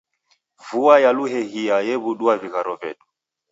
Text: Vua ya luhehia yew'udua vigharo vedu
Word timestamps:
Vua 0.67 0.95
ya 1.03 1.11
luhehia 1.17 1.77
yew'udua 1.87 2.33
vigharo 2.41 2.73
vedu 2.83 3.05